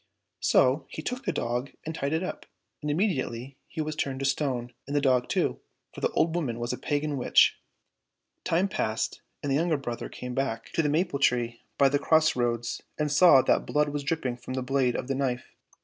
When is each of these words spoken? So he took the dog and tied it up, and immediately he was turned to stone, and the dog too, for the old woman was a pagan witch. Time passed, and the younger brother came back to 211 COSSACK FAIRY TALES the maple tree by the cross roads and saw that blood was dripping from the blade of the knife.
So 0.39 0.87
he 0.89 1.03
took 1.03 1.25
the 1.25 1.31
dog 1.31 1.73
and 1.85 1.93
tied 1.93 2.11
it 2.11 2.23
up, 2.23 2.47
and 2.81 2.89
immediately 2.89 3.55
he 3.67 3.81
was 3.81 3.95
turned 3.95 4.19
to 4.21 4.25
stone, 4.25 4.73
and 4.87 4.95
the 4.95 4.99
dog 4.99 5.29
too, 5.29 5.59
for 5.93 6.01
the 6.01 6.09
old 6.13 6.33
woman 6.33 6.57
was 6.57 6.73
a 6.73 6.77
pagan 6.79 7.17
witch. 7.17 7.59
Time 8.43 8.67
passed, 8.67 9.21
and 9.43 9.51
the 9.51 9.57
younger 9.57 9.77
brother 9.77 10.09
came 10.09 10.33
back 10.33 10.65
to 10.71 10.81
211 10.81 11.11
COSSACK 11.19 11.29
FAIRY 11.29 11.39
TALES 11.49 11.53
the 11.53 11.59
maple 11.59 11.59
tree 11.59 11.65
by 11.77 11.89
the 11.89 12.03
cross 12.03 12.35
roads 12.35 12.81
and 12.97 13.11
saw 13.11 13.43
that 13.43 13.67
blood 13.67 13.89
was 13.89 14.03
dripping 14.03 14.37
from 14.37 14.55
the 14.55 14.63
blade 14.63 14.95
of 14.95 15.07
the 15.07 15.13
knife. 15.13 15.51